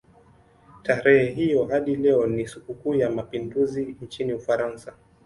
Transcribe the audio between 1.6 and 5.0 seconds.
hadi leo ni sikukuu ya mapinduzi nchini Ufaransa.